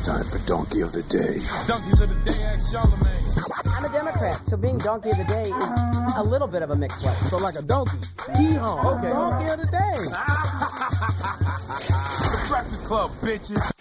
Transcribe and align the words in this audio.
It's 0.00 0.08
time 0.08 0.24
for 0.24 0.38
Donkey 0.46 0.80
of 0.80 0.92
the 0.92 1.02
Day. 1.02 1.40
Donkeys 1.66 2.00
of 2.00 2.08
the 2.08 2.32
Day, 2.32 2.42
ask 2.42 2.72
Charlemagne. 2.72 3.22
I'm 3.76 3.84
a 3.84 3.88
Democrat, 3.90 4.46
so 4.46 4.56
being 4.56 4.78
Donkey 4.78 5.10
of 5.10 5.18
the 5.18 5.24
Day 5.24 5.42
is 5.42 6.14
a 6.16 6.22
little 6.22 6.48
bit 6.48 6.62
of 6.62 6.70
a 6.70 6.74
mixed 6.74 7.02
blessing. 7.02 7.28
So 7.28 7.36
like 7.36 7.54
a 7.54 7.60
donkey. 7.60 7.98
Hee-haw. 8.34 8.96
Okay. 8.96 9.10
Donkey 9.10 9.50
of 9.50 9.58
the 9.60 9.66
Day. 9.66 9.96
the 12.30 12.46
Breakfast 12.48 12.84
Club, 12.84 13.10
bitches. 13.20 13.72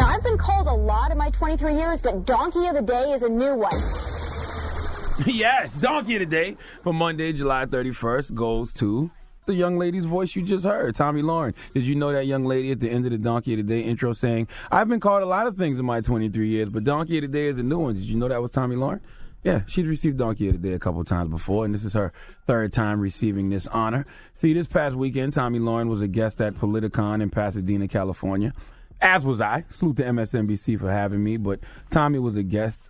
Now, 0.00 0.08
I've 0.08 0.24
been 0.24 0.38
called 0.38 0.66
a 0.66 0.74
lot 0.74 1.12
in 1.12 1.18
my 1.18 1.30
23 1.30 1.72
years, 1.74 2.02
but 2.02 2.26
Donkey 2.26 2.66
of 2.66 2.74
the 2.74 2.82
Day 2.82 3.12
is 3.12 3.22
a 3.22 3.28
new 3.28 3.54
one. 3.54 3.70
yes, 5.32 5.70
Donkey 5.74 6.16
of 6.16 6.20
the 6.20 6.26
Day 6.26 6.56
for 6.82 6.92
Monday, 6.92 7.32
July 7.32 7.66
31st 7.66 8.34
goes 8.34 8.72
to 8.72 9.08
the 9.46 9.54
young 9.54 9.78
lady's 9.78 10.04
voice 10.04 10.34
you 10.36 10.42
just 10.42 10.64
heard, 10.64 10.94
Tomi 10.96 11.22
Lahren. 11.22 11.54
Did 11.74 11.86
you 11.86 11.94
know 11.94 12.12
that 12.12 12.26
young 12.26 12.44
lady 12.44 12.72
at 12.72 12.80
the 12.80 12.90
end 12.90 13.06
of 13.06 13.12
the 13.12 13.18
Donkey 13.18 13.54
of 13.54 13.66
the 13.66 13.74
Day 13.74 13.80
intro 13.80 14.12
saying, 14.12 14.48
I've 14.70 14.88
been 14.88 15.00
called 15.00 15.22
a 15.22 15.26
lot 15.26 15.46
of 15.46 15.56
things 15.56 15.78
in 15.78 15.84
my 15.84 16.00
23 16.00 16.48
years, 16.48 16.68
but 16.68 16.84
Donkey 16.84 17.18
of 17.18 17.22
the 17.22 17.28
Day 17.28 17.46
is 17.46 17.58
a 17.58 17.62
new 17.62 17.78
one. 17.78 17.94
Did 17.94 18.04
you 18.04 18.16
know 18.16 18.28
that 18.28 18.40
was 18.40 18.50
Tomi 18.50 18.76
Lahren? 18.76 19.00
Yeah, 19.42 19.62
she'd 19.66 19.86
received 19.86 20.18
Donkey 20.18 20.48
of 20.48 20.60
the 20.60 20.68
Day 20.68 20.74
a 20.74 20.78
couple 20.78 21.02
times 21.04 21.30
before, 21.30 21.64
and 21.64 21.74
this 21.74 21.84
is 21.84 21.94
her 21.94 22.12
third 22.46 22.72
time 22.72 23.00
receiving 23.00 23.48
this 23.48 23.66
honor. 23.68 24.04
See, 24.40 24.52
this 24.52 24.66
past 24.66 24.94
weekend, 24.94 25.32
Tomi 25.32 25.58
Lahren 25.58 25.88
was 25.88 26.02
a 26.02 26.08
guest 26.08 26.40
at 26.40 26.54
Politicon 26.54 27.22
in 27.22 27.30
Pasadena, 27.30 27.88
California 27.88 28.52
as 29.00 29.24
was 29.24 29.40
I. 29.40 29.64
Salute 29.70 29.96
to 29.98 30.04
MSNBC 30.04 30.78
for 30.78 30.90
having 30.90 31.22
me, 31.22 31.36
but 31.36 31.60
Tomi 31.90 32.18
was 32.18 32.36
a 32.36 32.42
guest 32.42 32.80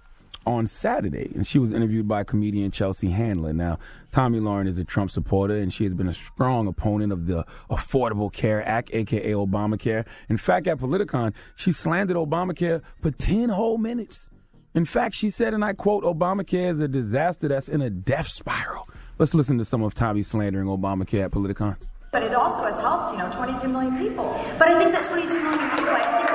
on 0.47 0.67
Saturday, 0.67 1.31
and 1.35 1.47
she 1.47 1.59
was 1.59 1.73
interviewed 1.73 2.09
by 2.09 2.25
comedian 2.25 2.71
Chelsea 2.71 3.11
Handler. 3.11 3.53
Now, 3.53 3.79
Tomi 4.13 4.41
Lahren 4.41 4.67
is 4.69 4.79
a 4.79 4.85
Trump 4.85 5.11
supporter, 5.11 5.57
and 5.57 5.73
she 5.73 5.85
has 5.85 5.93
been 5.95 6.09
a 6.09 6.15
strong 6.15 6.67
opponent 6.67 7.13
of 7.13 7.27
the 7.27 7.45
Affordable 7.71 8.33
Care 8.33 8.67
Act, 8.67 8.91
aka 8.93 9.33
Obamacare. 9.33 10.07
In 10.29 10.39
fact, 10.39 10.67
at 10.67 10.79
Politicon, 10.79 11.33
she 11.57 11.73
slandered 11.73 12.17
Obamacare 12.17 12.81
for 13.03 13.11
10 13.11 13.51
whole 13.51 13.79
minutes. 13.79 14.27
In 14.75 14.85
fact, 14.87 15.15
she 15.15 15.31
said, 15.31 15.53
and 15.53 15.65
I 15.65 15.73
quote, 15.73 16.05
Obamacare 16.05 16.75
is 16.75 16.81
a 16.81 16.89
disaster 16.89 17.49
that's 17.49 17.69
in 17.69 17.83
a 17.83 17.91
death 17.91 18.29
spiral. 18.29 18.89
Let's 19.19 19.35
listen 19.35 19.59
to 19.59 19.65
some 19.65 19.83
of 19.83 19.95
Tomi 19.95 20.23
slandering 20.23 20.67
Obamacare 20.67 21.25
at 21.25 21.33
Politicon. 21.33 21.76
But 22.12 22.23
it 22.23 22.35
also 22.35 22.65
has 22.65 22.79
helped, 22.79 23.12
you 23.12 23.19
know, 23.19 23.31
22 23.31 23.69
million 23.69 23.97
people. 23.99 24.25
But 24.59 24.69
I 24.69 24.79
think 24.79 24.93
that 24.93 25.05
22 25.05 25.29
million 25.29 25.71
people, 25.71 25.91
I 25.91 26.19
think 26.19 26.30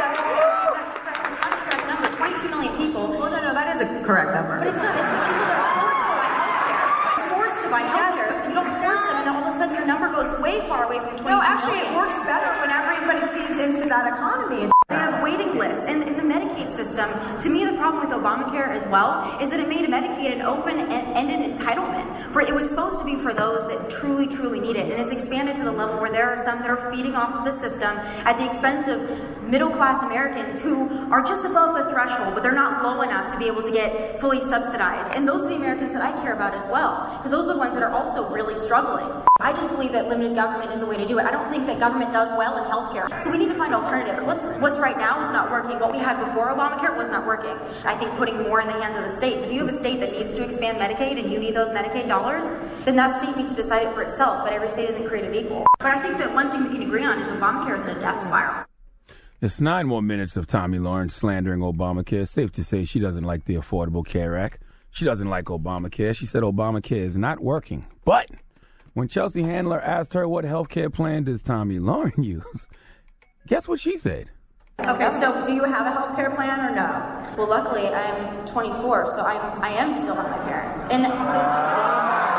2 2.34 2.50
million 2.50 2.74
people. 2.78 3.08
Well, 3.08 3.30
no, 3.30 3.42
no, 3.42 3.54
that 3.54 3.76
is 3.76 3.82
a 3.82 3.88
correct 4.02 4.34
number. 4.34 4.58
But 4.58 4.74
it's 4.74 4.82
not. 4.82 4.96
It's 4.98 5.06
the 5.06 5.22
people 5.30 5.46
that 5.46 5.60
are 5.60 5.70
forced 5.78 6.02
to 6.02 6.10
buy 6.16 6.30
healthcare. 6.34 7.30
Forced 7.30 7.60
to 7.62 7.70
buy 7.70 7.84
healthcare, 7.86 8.32
so 8.42 8.44
you 8.50 8.56
don't 8.56 8.74
force 8.82 9.04
them, 9.06 9.16
and 9.20 9.26
then 9.28 9.36
all 9.36 9.46
of 9.46 9.54
a 9.54 9.58
sudden 9.60 9.76
your 9.76 9.86
number 9.86 10.08
goes 10.10 10.30
way 10.42 10.62
far 10.68 10.86
away 10.86 11.00
from 11.00 11.14
20 11.18 11.24
million. 11.24 11.38
No, 11.38 11.42
actually, 11.42 11.82
million. 11.82 11.94
it 11.94 11.98
works 11.98 12.18
better 12.26 12.50
when 12.62 12.72
everybody 12.72 13.22
feeds 13.34 13.58
into 13.62 13.86
that 13.90 14.08
economy. 14.10 14.72
They 14.90 14.96
have 14.96 15.24
waiting 15.24 15.58
lists. 15.58 15.84
And 15.88 16.04
in 16.04 16.16
the 16.16 16.22
Medicaid 16.22 16.70
system, 16.76 17.10
to 17.40 17.50
me, 17.50 17.66
the 17.66 17.74
problem 17.74 18.06
with 18.06 18.14
Obamacare 18.14 18.70
as 18.70 18.88
well 18.90 19.42
is 19.42 19.50
that 19.50 19.60
it 19.60 19.68
made 19.68 19.84
Medicaid 19.90 20.32
an 20.32 20.42
open 20.44 20.80
and 20.80 21.18
ended 21.18 21.58
entitlement. 21.58 22.32
For 22.34 22.42
it 22.42 22.54
was 22.54 22.70
supposed 22.70 23.00
to 23.00 23.06
be 23.06 23.16
for 23.16 23.34
those 23.34 23.68
that 23.68 23.90
truly, 23.90 24.28
truly 24.28 24.60
need 24.60 24.76
it. 24.76 24.92
And 24.92 25.02
it's 25.02 25.12
expanded 25.12 25.56
to 25.58 25.64
the 25.64 25.72
level 25.72 26.00
where 26.00 26.12
there 26.12 26.30
are 26.30 26.46
some 26.46 26.60
that 26.60 26.70
are 26.70 26.92
feeding 26.92 27.16
off 27.16 27.34
of 27.34 27.46
the 27.46 27.60
system 27.60 27.98
at 27.98 28.38
the 28.38 28.46
expense 28.46 28.88
of 28.88 29.02
middle 29.48 29.70
class 29.70 30.02
Americans 30.04 30.62
who 30.62 30.90
are 31.12 31.22
just 31.22 31.46
above 31.46 31.76
the 31.76 31.92
threshold, 31.92 32.34
but 32.34 32.44
they're 32.44 32.52
not 32.52 32.84
low 32.84 33.02
enough 33.02 33.32
to 33.32 33.38
be 33.38 33.46
able 33.46 33.62
to 33.62 33.72
get 33.72 34.20
fully 34.20 34.42
subsidized. 34.42 35.16
And 35.16 35.28
those 35.28 35.44
are 35.44 35.50
the 35.50 35.56
Americans 35.56 35.94
that 35.94 36.02
I 36.02 36.12
care 36.22 36.34
about 36.34 36.54
as 36.56 36.66
well, 36.70 37.18
because 37.18 37.32
those 37.32 37.48
are 37.48 37.54
the 37.54 37.60
ones 37.60 37.74
that 37.74 37.84
are 37.84 37.92
also 37.92 38.28
really 38.30 38.56
struggling. 38.66 39.24
I 39.42 39.52
just 39.54 39.70
believe 39.70 39.92
that 39.92 40.08
limited 40.08 40.36
government 40.36 40.72
is 40.72 40.80
the 40.80 40.86
way 40.86 40.98
to 40.98 41.06
do 41.06 41.20
it. 41.20 41.26
I 41.26 41.32
don't 41.32 41.50
think 41.52 41.68
that 41.68 41.78
government 41.78 42.14
does 42.14 42.30
well 42.38 42.58
in 42.58 42.64
healthcare. 42.72 43.12
So 43.24 43.30
we 43.30 43.38
need 43.38 43.50
to 43.50 43.56
find 43.56 43.76
alternatives. 43.76 44.24
What's 44.24 44.44
what's 44.62 44.78
right 44.78 44.98
now 44.98 45.28
is 45.28 45.32
not 45.32 45.52
working. 45.52 45.78
What 45.80 45.92
we 45.92 46.00
had 46.00 46.24
before 46.24 46.48
Obamacare 46.48 46.96
was 46.96 47.10
not 47.10 47.28
working. 47.28 47.52
I 47.86 47.98
think 47.98 48.16
putting 48.18 48.42
more 48.44 48.62
in 48.62 48.68
the 48.68 48.74
hands 48.74 48.96
of 48.96 49.04
the 49.04 49.16
states. 49.18 49.44
If 49.44 49.52
you 49.52 49.66
have 49.66 49.74
a 49.74 49.78
state 49.78 50.00
that 50.00 50.14
needs 50.14 50.32
to 50.34 50.44
expand 50.44 50.78
Medicaid 50.78 51.22
and 51.22 51.32
you 51.32 51.40
need 51.40 51.56
those 51.56 51.70
Medicaid 51.70 52.08
dollars, 52.08 52.46
then 52.86 52.96
that 52.96 53.22
state 53.22 53.36
needs 53.36 53.50
to 53.52 53.58
decide 53.62 53.88
it 53.88 53.94
for 53.94 54.04
itself. 54.04 54.44
But 54.44 54.54
every 54.54 54.70
state 54.70 54.90
isn't 54.90 55.08
created 55.08 55.36
equal. 55.36 55.66
But 55.80 55.88
I 55.88 56.02
think 56.02 56.18
that 56.18 56.34
one 56.34 56.50
thing 56.50 56.64
we 56.64 56.70
can 56.70 56.82
agree 56.84 57.04
on 57.04 57.20
is 57.20 57.28
Obamacare 57.28 57.78
is 57.78 57.84
in 57.84 57.90
a 57.90 58.00
death 58.00 58.24
spiral. 58.24 58.64
It's 59.46 59.62
nine 59.62 59.86
more 59.86 60.02
minutes 60.02 60.38
of 60.38 60.48
Tomi 60.48 60.80
Lawrence 60.80 61.14
slandering 61.14 61.60
Obamacare. 61.60 62.28
Safe 62.28 62.52
to 62.54 62.64
say 62.64 62.84
she 62.84 62.98
doesn't 62.98 63.26
like 63.26 63.46
the 63.46 63.54
Affordable 63.54 64.04
Care 64.04 64.36
Act. 64.36 64.64
She 64.90 65.06
doesn't 65.06 65.30
like 65.30 65.46
Obamacare. 65.46 66.16
She 66.16 66.26
said 66.26 66.42
Obamacare 66.42 67.06
is 67.06 67.16
not 67.16 67.40
working. 67.40 67.86
But 68.06 68.28
when 68.96 69.08
Chelsea 69.08 69.44
Handler 69.44 69.80
asked 69.80 70.14
her 70.14 70.28
what 70.28 70.46
health 70.46 70.70
care 70.70 70.90
plan 70.90 71.26
does 71.26 71.44
Tomi 71.44 71.78
Lahren 71.78 72.24
use, 72.26 72.66
guess 73.46 73.68
what 73.68 73.80
she 73.80 74.00
said? 74.00 74.32
Okay, 74.80 75.10
so 75.20 75.46
do 75.46 75.54
you 75.54 75.64
have 75.64 75.86
a 75.86 75.92
health 75.92 76.16
care 76.16 76.32
plan 76.32 76.60
or 76.62 76.76
no? 76.76 77.36
Well, 77.38 77.48
luckily 77.48 77.90
I'm 77.90 78.48
24, 78.48 79.10
so 79.10 79.20
I'm 79.20 79.62
I 79.62 79.70
am 79.70 79.94
still 79.94 80.16
with 80.16 80.26
my 80.26 80.40
parents, 80.40 80.82
and. 80.90 82.35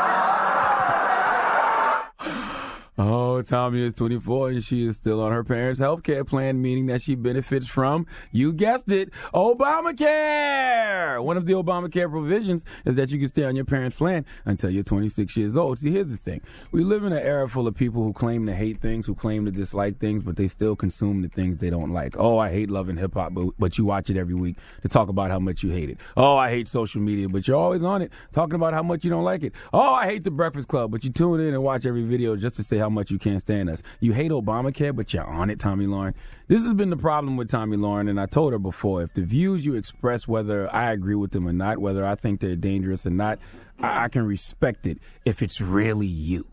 Oh, 2.99 3.43
Tomi 3.43 3.83
is 3.83 3.93
24 3.93 4.49
and 4.49 4.63
she 4.65 4.87
is 4.87 4.95
still 4.95 5.21
on 5.21 5.31
her 5.31 5.43
parents' 5.43 5.79
health 5.79 6.01
care 6.01 6.25
plan, 6.25 6.59
meaning 6.59 6.87
that 6.87 7.03
she 7.03 7.13
benefits 7.13 7.67
from, 7.67 8.07
you 8.31 8.51
guessed 8.51 8.89
it, 8.89 9.11
Obamacare! 9.35 11.23
One 11.23 11.37
of 11.37 11.45
the 11.45 11.53
Obamacare 11.53 12.09
provisions 12.09 12.63
is 12.85 12.95
that 12.95 13.11
you 13.11 13.19
can 13.19 13.29
stay 13.29 13.43
on 13.43 13.55
your 13.55 13.65
parents' 13.65 13.97
plan 13.97 14.25
until 14.45 14.71
you're 14.71 14.83
26 14.83 15.37
years 15.37 15.55
old. 15.55 15.77
See, 15.77 15.91
here's 15.91 16.09
the 16.09 16.17
thing. 16.17 16.41
We 16.71 16.83
live 16.83 17.03
in 17.03 17.13
an 17.13 17.21
era 17.21 17.47
full 17.47 17.67
of 17.67 17.75
people 17.75 18.01
who 18.01 18.13
claim 18.13 18.47
to 18.47 18.55
hate 18.55 18.81
things, 18.81 19.05
who 19.05 19.13
claim 19.13 19.45
to 19.45 19.51
dislike 19.51 19.99
things, 19.99 20.23
but 20.23 20.35
they 20.35 20.47
still 20.47 20.75
consume 20.75 21.21
the 21.21 21.29
things 21.29 21.59
they 21.59 21.69
don't 21.69 21.93
like. 21.93 22.15
Oh, 22.17 22.39
I 22.39 22.49
hate 22.49 22.71
loving 22.71 22.97
hip 22.97 23.13
hop, 23.13 23.35
but, 23.35 23.49
but 23.59 23.77
you 23.77 23.85
watch 23.85 24.09
it 24.09 24.17
every 24.17 24.33
week 24.33 24.55
to 24.81 24.89
talk 24.89 25.07
about 25.07 25.29
how 25.29 25.37
much 25.37 25.61
you 25.61 25.69
hate 25.69 25.91
it. 25.91 25.99
Oh, 26.15 26.35
I 26.35 26.49
hate 26.49 26.67
social 26.67 26.99
media, 26.99 27.29
but 27.29 27.47
you're 27.47 27.57
always 27.57 27.83
on 27.83 28.01
it 28.01 28.11
talking 28.33 28.55
about 28.55 28.73
how 28.73 28.81
much 28.81 29.03
you 29.03 29.11
don't 29.11 29.23
like 29.23 29.43
it. 29.43 29.53
Oh, 29.71 29.93
I 29.93 30.05
hate 30.05 30.23
the 30.23 30.31
Breakfast 30.31 30.67
Club, 30.67 30.89
but 30.89 31.03
you 31.03 31.11
tune 31.11 31.41
in 31.41 31.53
and 31.53 31.61
watch 31.61 31.85
every 31.85 32.03
video 32.03 32.35
just 32.35 32.55
to 32.55 32.63
say 32.63 32.86
how 32.87 32.91
much 32.91 33.11
you 33.11 33.19
can't 33.19 33.41
stand 33.41 33.69
us. 33.69 33.83
You 33.99 34.13
hate 34.13 34.31
Obamacare, 34.31 34.95
but 34.95 35.13
you're 35.13 35.25
on 35.25 35.49
it, 35.49 35.59
Tomi 35.59 35.87
Lahren. 35.87 36.13
This 36.47 36.63
has 36.63 36.73
been 36.73 36.89
the 36.89 36.95
problem 36.95 37.35
with 37.35 37.51
Tomi 37.51 37.75
Lahren, 37.75 38.09
and 38.09 38.17
I 38.17 38.27
told 38.27 38.53
her 38.53 38.59
before 38.59 39.03
if 39.03 39.13
the 39.13 39.23
views 39.23 39.65
you 39.65 39.75
express, 39.75 40.25
whether 40.25 40.73
I 40.73 40.93
agree 40.93 41.15
with 41.15 41.31
them 41.31 41.45
or 41.45 41.51
not, 41.51 41.79
whether 41.79 42.05
I 42.05 42.15
think 42.15 42.39
they're 42.39 42.55
dangerous 42.55 43.05
or 43.05 43.09
not, 43.09 43.39
I, 43.77 44.05
I 44.05 44.07
can 44.07 44.25
respect 44.25 44.87
it 44.87 44.99
if 45.25 45.41
it's 45.41 45.59
really 45.59 46.07
you. 46.07 46.45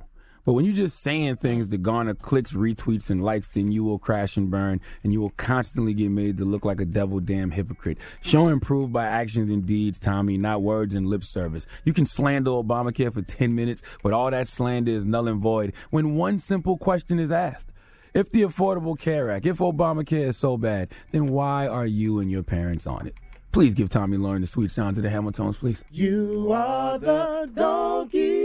But 0.45 0.53
when 0.53 0.65
you're 0.65 0.75
just 0.75 1.03
saying 1.03 1.37
things 1.37 1.69
to 1.69 1.79
garner 1.79 2.15
clicks, 2.15 2.53
retweets, 2.53 3.09
and 3.09 3.25
likes, 3.25 3.49
then 3.55 3.73
you 3.73 3.83
will 3.83 3.99
crash 3.99 4.37
and 4.37 4.51
burn, 4.51 4.81
and 5.03 5.13
you 5.13 5.21
will 5.21 5.31
constantly 5.31 5.95
get 5.95 6.11
made 6.11 6.37
to 6.39 6.45
look 6.45 6.65
like 6.65 6.81
a 6.81 6.85
devil 6.85 7.21
damn 7.21 7.51
hypocrite. 7.51 7.99
Show 8.21 8.49
and 8.49 8.61
prove 8.61 8.93
by 8.93 9.07
actions 9.07 9.51
and 9.51 9.65
deeds, 9.67 9.99
Tomi, 9.99 10.37
not 10.37 10.63
words 10.63 10.95
and 10.95 11.07
lip 11.07 11.25
service. 11.25 11.67
You 11.85 11.95
can 11.95 12.05
slander 12.05 12.51
Obamacare 12.51 13.13
for 13.13 13.23
10 13.23 13.55
minutes, 13.55 13.83
but 14.03 14.13
all 14.13 14.31
that 14.31 14.49
slander 14.49 14.93
is 14.93 15.05
null 15.05 15.29
and 15.29 15.41
void 15.41 15.73
when 15.91 16.15
one 16.15 16.41
simple 16.41 16.77
question 16.77 17.19
is 17.19 17.31
asked. 17.31 17.67
If 18.13 18.31
the 18.31 18.43
Affordable 18.43 18.99
Care 18.99 19.31
Act, 19.31 19.47
if 19.47 19.59
Obamacare 19.59 20.29
is 20.29 20.37
so 20.37 20.57
bad, 20.57 20.91
then 21.11 21.29
why 21.29 21.67
are 21.67 21.87
you 21.87 22.21
and 22.21 22.31
your 22.31 22.45
parents 22.45 22.87
on 22.87 23.07
it? 23.07 23.15
Please 23.51 23.75
give 23.75 23.89
Tomi 23.89 24.19
Lahren 24.19 24.41
the 24.41 24.47
sweet 24.47 24.73
sound 24.73 24.97
to 24.97 25.03
the 25.03 25.09
Hamiltones, 25.09 25.57
please. 25.57 25.79
You 25.91 26.53
are 26.53 26.99
the 26.99 27.51
donkey 27.55 28.44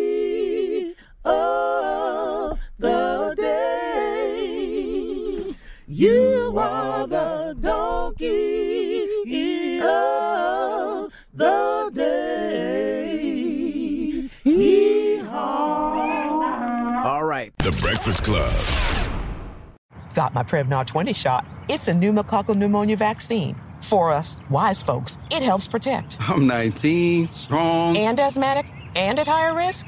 You 6.59 6.65
are 6.65 7.07
the 7.07 7.55
donkey 7.61 9.07
of 9.79 11.09
the 11.33 11.89
day. 11.95 13.49
Hee-haw. 14.43 15.31
All 17.05 17.23
right. 17.23 17.53
The 17.59 17.71
Breakfast 17.81 18.25
Club. 18.25 18.53
Got 20.13 20.33
my 20.33 20.43
Prevnar 20.43 20.85
20 20.85 21.13
shot. 21.13 21.45
It's 21.69 21.87
a 21.87 21.93
pneumococcal 21.93 22.57
pneumonia 22.57 22.97
vaccine. 22.97 23.55
For 23.81 24.11
us, 24.11 24.35
wise 24.49 24.81
folks, 24.81 25.17
it 25.31 25.41
helps 25.41 25.69
protect. 25.69 26.17
I'm 26.19 26.45
19, 26.45 27.29
strong. 27.29 27.95
And 27.95 28.19
asthmatic 28.19 28.69
and 28.97 29.17
at 29.17 29.27
higher 29.27 29.55
risk? 29.55 29.87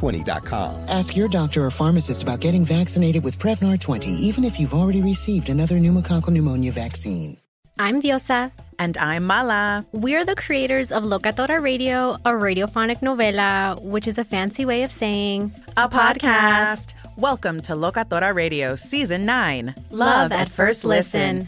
Prevnar20.com. 0.01 0.85
Ask 0.89 1.15
your 1.15 1.27
doctor 1.27 1.63
or 1.63 1.71
pharmacist 1.71 2.23
about 2.23 2.39
getting 2.39 2.65
vaccinated 2.65 3.23
with 3.23 3.37
Prevnar 3.37 3.79
20, 3.79 4.09
even 4.09 4.43
if 4.43 4.59
you've 4.59 4.73
already 4.73 5.01
received 5.01 5.49
another 5.49 5.75
pneumococcal 5.75 6.29
pneumonia 6.29 6.71
vaccine. 6.71 7.37
I'm 7.79 8.01
Diosa. 8.01 8.51
And 8.79 8.97
I'm 8.97 9.25
Mala. 9.25 9.85
We're 9.91 10.25
the 10.25 10.35
creators 10.35 10.91
of 10.91 11.03
Locatora 11.03 11.61
Radio, 11.61 12.13
a 12.25 12.31
radiophonic 12.31 13.01
novela, 13.01 13.79
which 13.83 14.07
is 14.07 14.17
a 14.17 14.23
fancy 14.23 14.65
way 14.65 14.81
of 14.81 14.91
saying 14.91 15.53
A 15.77 15.87
podcast. 15.87 16.95
Welcome 17.17 17.61
to 17.61 17.73
Locatora 17.73 18.33
Radio 18.33 18.75
Season 18.75 19.23
9 19.25 19.75
Love 19.91 20.31
at 20.31 20.49
First 20.49 20.83
Listen. 20.83 21.47